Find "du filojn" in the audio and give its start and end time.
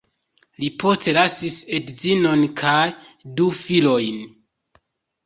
3.41-4.19